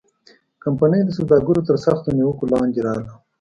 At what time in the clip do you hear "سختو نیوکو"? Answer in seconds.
1.85-2.43